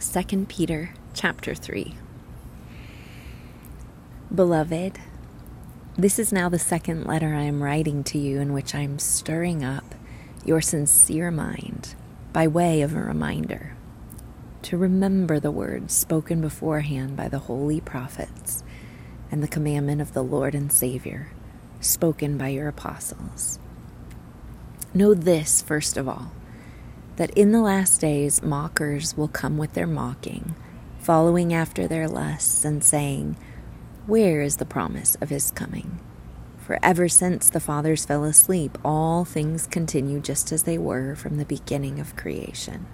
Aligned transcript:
2 0.00 0.46
Peter 0.46 0.94
chapter 1.12 1.56
3. 1.56 1.96
Beloved, 4.32 5.00
this 5.96 6.20
is 6.20 6.32
now 6.32 6.48
the 6.48 6.58
second 6.58 7.04
letter 7.04 7.34
I 7.34 7.42
am 7.42 7.64
writing 7.64 8.04
to 8.04 8.18
you 8.18 8.38
in 8.38 8.52
which 8.52 8.76
I 8.76 8.80
am 8.80 9.00
stirring 9.00 9.64
up 9.64 9.96
your 10.44 10.60
sincere 10.60 11.32
mind 11.32 11.96
by 12.32 12.46
way 12.46 12.80
of 12.82 12.94
a 12.94 13.00
reminder 13.00 13.76
to 14.62 14.76
remember 14.76 15.40
the 15.40 15.50
words 15.50 15.94
spoken 15.94 16.40
beforehand 16.40 17.16
by 17.16 17.28
the 17.28 17.40
holy 17.40 17.80
prophets 17.80 18.62
and 19.32 19.42
the 19.42 19.48
commandment 19.48 20.00
of 20.00 20.12
the 20.12 20.22
Lord 20.22 20.54
and 20.54 20.72
Savior 20.72 21.32
spoken 21.80 22.38
by 22.38 22.48
your 22.48 22.68
apostles. 22.68 23.58
Know 24.94 25.12
this, 25.12 25.60
first 25.60 25.96
of 25.96 26.08
all, 26.08 26.30
that 27.18 27.30
in 27.36 27.50
the 27.50 27.60
last 27.60 28.00
days 28.00 28.44
mockers 28.44 29.16
will 29.16 29.26
come 29.26 29.58
with 29.58 29.72
their 29.74 29.88
mocking, 29.88 30.54
following 31.00 31.52
after 31.52 31.88
their 31.88 32.06
lusts 32.06 32.64
and 32.64 32.82
saying, 32.82 33.36
where 34.06 34.40
is 34.40 34.58
the 34.58 34.64
promise 34.64 35.16
of 35.16 35.28
his 35.28 35.50
coming? 35.50 35.98
For 36.58 36.78
ever 36.80 37.08
since 37.08 37.50
the 37.50 37.58
fathers 37.58 38.04
fell 38.04 38.22
asleep, 38.22 38.78
all 38.84 39.24
things 39.24 39.66
continue 39.66 40.20
just 40.20 40.52
as 40.52 40.62
they 40.62 40.78
were 40.78 41.16
from 41.16 41.38
the 41.38 41.44
beginning 41.44 41.98
of 41.98 42.14
creation. 42.14 42.86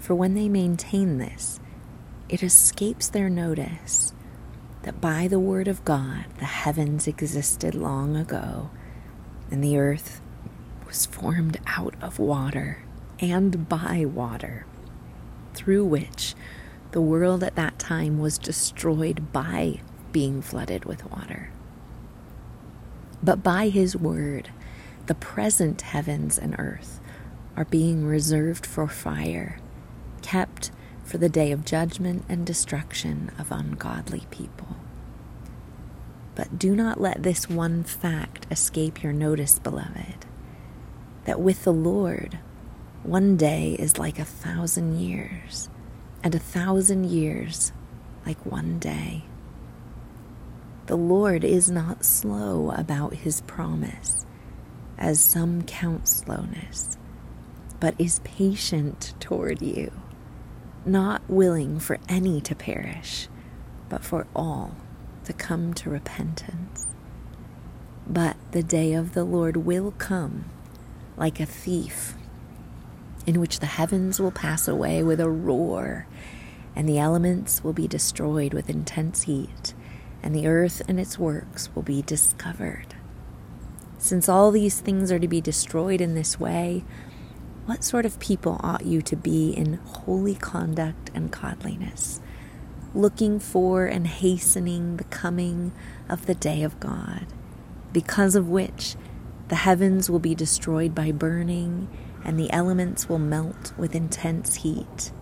For 0.00 0.16
when 0.16 0.34
they 0.34 0.48
maintain 0.48 1.18
this, 1.18 1.60
it 2.28 2.42
escapes 2.42 3.08
their 3.08 3.30
notice 3.30 4.12
that 4.82 5.00
by 5.00 5.28
the 5.28 5.38
word 5.38 5.68
of 5.68 5.84
God 5.84 6.24
the 6.38 6.46
heavens 6.46 7.06
existed 7.06 7.76
long 7.76 8.16
ago, 8.16 8.70
and 9.52 9.62
the 9.62 9.78
earth 9.78 10.20
was 10.88 11.06
formed 11.06 11.58
out 11.66 11.94
of 12.00 12.18
water 12.18 12.78
and 13.20 13.68
by 13.68 14.04
water, 14.06 14.64
through 15.54 15.84
which 15.84 16.34
the 16.92 17.00
world 17.00 17.44
at 17.44 17.54
that 17.56 17.78
time 17.78 18.18
was 18.18 18.38
destroyed 18.38 19.30
by 19.30 19.80
being 20.10 20.40
flooded 20.40 20.86
with 20.86 21.08
water. 21.10 21.50
But 23.22 23.42
by 23.42 23.68
his 23.68 23.94
word, 23.94 24.48
the 25.06 25.14
present 25.14 25.82
heavens 25.82 26.38
and 26.38 26.56
earth 26.58 27.00
are 27.54 27.66
being 27.66 28.06
reserved 28.06 28.64
for 28.64 28.88
fire, 28.88 29.58
kept 30.22 30.70
for 31.04 31.18
the 31.18 31.28
day 31.28 31.52
of 31.52 31.64
judgment 31.64 32.24
and 32.28 32.46
destruction 32.46 33.30
of 33.38 33.52
ungodly 33.52 34.24
people. 34.30 34.76
But 36.34 36.58
do 36.58 36.74
not 36.74 37.00
let 37.00 37.22
this 37.22 37.48
one 37.48 37.82
fact 37.82 38.46
escape 38.50 39.02
your 39.02 39.12
notice, 39.12 39.58
beloved, 39.58 40.24
that 41.28 41.40
with 41.40 41.62
the 41.64 41.72
Lord, 41.74 42.38
one 43.02 43.36
day 43.36 43.76
is 43.78 43.98
like 43.98 44.18
a 44.18 44.24
thousand 44.24 44.98
years 44.98 45.68
and 46.24 46.34
a 46.34 46.38
thousand 46.38 47.04
years 47.04 47.70
like 48.24 48.46
one 48.46 48.78
day. 48.78 49.24
The 50.86 50.96
Lord 50.96 51.44
is 51.44 51.70
not 51.70 52.02
slow 52.02 52.70
about 52.70 53.12
his 53.12 53.42
promise, 53.42 54.24
as 54.96 55.20
some 55.20 55.64
count 55.64 56.08
slowness, 56.08 56.96
but 57.78 57.94
is 57.98 58.22
patient 58.24 59.12
toward 59.20 59.60
you, 59.60 59.92
not 60.86 61.20
willing 61.28 61.78
for 61.78 61.98
any 62.08 62.40
to 62.40 62.54
perish, 62.54 63.28
but 63.90 64.02
for 64.02 64.26
all 64.34 64.76
to 65.24 65.34
come 65.34 65.74
to 65.74 65.90
repentance. 65.90 66.86
But 68.06 68.38
the 68.52 68.62
day 68.62 68.94
of 68.94 69.12
the 69.12 69.24
Lord 69.24 69.58
will 69.58 69.90
come 69.90 70.46
like 71.18 71.40
a 71.40 71.46
thief 71.46 72.14
in 73.26 73.40
which 73.40 73.60
the 73.60 73.66
heavens 73.66 74.18
will 74.18 74.30
pass 74.30 74.66
away 74.66 75.02
with 75.02 75.20
a 75.20 75.28
roar, 75.28 76.06
and 76.74 76.88
the 76.88 76.98
elements 76.98 77.62
will 77.62 77.72
be 77.72 77.88
destroyed 77.88 78.54
with 78.54 78.70
intense 78.70 79.22
heat, 79.22 79.74
and 80.22 80.34
the 80.34 80.46
earth 80.46 80.80
and 80.88 80.98
its 80.98 81.18
works 81.18 81.68
will 81.74 81.82
be 81.82 82.00
discovered. 82.02 82.94
Since 83.98 84.28
all 84.28 84.50
these 84.50 84.80
things 84.80 85.10
are 85.12 85.18
to 85.18 85.28
be 85.28 85.40
destroyed 85.40 86.00
in 86.00 86.14
this 86.14 86.40
way, 86.40 86.84
what 87.66 87.84
sort 87.84 88.06
of 88.06 88.18
people 88.18 88.58
ought 88.62 88.86
you 88.86 89.02
to 89.02 89.16
be 89.16 89.50
in 89.50 89.74
holy 89.74 90.34
conduct 90.34 91.10
and 91.14 91.30
godliness, 91.30 92.20
looking 92.94 93.38
for 93.38 93.84
and 93.84 94.06
hastening 94.06 94.96
the 94.96 95.04
coming 95.04 95.72
of 96.08 96.24
the 96.24 96.34
day 96.34 96.62
of 96.62 96.80
God, 96.80 97.26
because 97.92 98.34
of 98.34 98.48
which 98.48 98.96
the 99.48 99.56
heavens 99.56 100.10
will 100.10 100.18
be 100.18 100.34
destroyed 100.34 100.94
by 100.94 101.12
burning 101.12 101.88
and 102.24 102.38
the 102.38 102.52
elements 102.52 103.08
will 103.08 103.18
melt 103.18 103.72
with 103.78 103.94
intense 103.94 104.56
heat. 104.56 105.12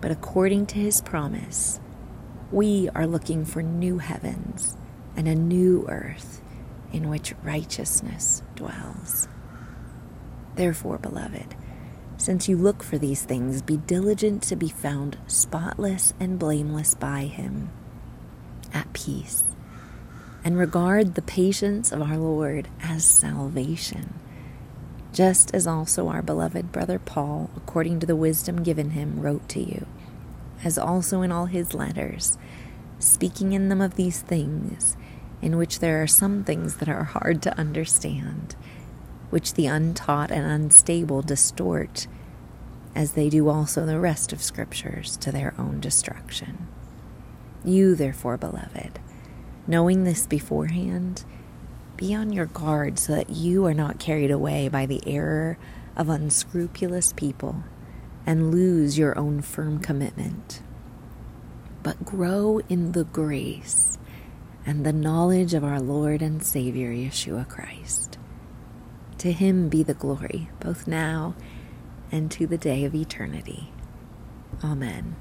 But 0.00 0.10
according 0.10 0.66
to 0.66 0.78
his 0.78 1.00
promise, 1.00 1.80
we 2.52 2.90
are 2.94 3.06
looking 3.06 3.44
for 3.44 3.62
new 3.62 3.98
heavens 3.98 4.76
and 5.16 5.26
a 5.26 5.34
new 5.34 5.86
earth 5.88 6.42
in 6.92 7.08
which 7.08 7.34
righteousness 7.42 8.42
dwells. 8.54 9.28
Therefore, 10.56 10.98
beloved, 10.98 11.54
since 12.16 12.48
you 12.48 12.56
look 12.56 12.82
for 12.82 12.98
these 12.98 13.22
things, 13.22 13.62
be 13.62 13.78
diligent 13.78 14.42
to 14.44 14.56
be 14.56 14.68
found 14.68 15.18
spotless 15.26 16.14
and 16.20 16.38
blameless 16.38 16.94
by 16.94 17.22
him, 17.22 17.70
at 18.72 18.92
peace, 18.92 19.42
and 20.44 20.58
regard 20.58 21.14
the 21.14 21.22
patience 21.22 21.90
of 21.90 22.02
our 22.02 22.18
Lord 22.18 22.68
as 22.82 23.04
salvation 23.04 24.14
just 25.14 25.54
as 25.54 25.66
also 25.66 26.08
our 26.08 26.20
beloved 26.20 26.72
brother 26.72 26.98
Paul, 26.98 27.48
according 27.56 28.00
to 28.00 28.06
the 28.06 28.16
wisdom 28.16 28.62
given 28.62 28.90
him, 28.90 29.20
wrote 29.20 29.48
to 29.50 29.60
you, 29.60 29.86
as 30.64 30.76
also 30.76 31.22
in 31.22 31.30
all 31.30 31.46
his 31.46 31.72
letters, 31.72 32.36
speaking 32.98 33.52
in 33.52 33.68
them 33.68 33.80
of 33.80 33.94
these 33.94 34.20
things, 34.20 34.96
in 35.40 35.56
which 35.56 35.78
there 35.78 36.02
are 36.02 36.08
some 36.08 36.42
things 36.42 36.76
that 36.76 36.88
are 36.88 37.04
hard 37.04 37.40
to 37.42 37.56
understand, 37.56 38.56
which 39.30 39.54
the 39.54 39.66
untaught 39.66 40.32
and 40.32 40.50
unstable 40.50 41.22
distort, 41.22 42.08
as 42.94 43.12
they 43.12 43.28
do 43.28 43.48
also 43.48 43.86
the 43.86 44.00
rest 44.00 44.32
of 44.32 44.42
Scriptures, 44.42 45.16
to 45.18 45.30
their 45.30 45.54
own 45.58 45.78
destruction. 45.80 46.66
You, 47.64 47.94
therefore, 47.94 48.36
beloved, 48.36 48.98
knowing 49.66 50.04
this 50.04 50.26
beforehand, 50.26 51.24
be 51.96 52.14
on 52.14 52.32
your 52.32 52.46
guard 52.46 52.98
so 52.98 53.14
that 53.14 53.30
you 53.30 53.64
are 53.66 53.74
not 53.74 53.98
carried 53.98 54.30
away 54.30 54.68
by 54.68 54.86
the 54.86 55.02
error 55.06 55.58
of 55.96 56.08
unscrupulous 56.08 57.12
people 57.12 57.62
and 58.26 58.50
lose 58.50 58.98
your 58.98 59.16
own 59.18 59.40
firm 59.40 59.78
commitment. 59.78 60.62
But 61.82 62.04
grow 62.04 62.60
in 62.68 62.92
the 62.92 63.04
grace 63.04 63.98
and 64.66 64.84
the 64.84 64.92
knowledge 64.92 65.54
of 65.54 65.62
our 65.62 65.80
Lord 65.80 66.22
and 66.22 66.42
Savior 66.42 66.90
Yeshua 66.90 67.48
Christ. 67.48 68.18
To 69.18 69.32
him 69.32 69.68
be 69.68 69.82
the 69.82 69.94
glory, 69.94 70.48
both 70.60 70.86
now 70.86 71.34
and 72.10 72.30
to 72.32 72.46
the 72.46 72.58
day 72.58 72.84
of 72.84 72.94
eternity. 72.94 73.72
Amen. 74.62 75.16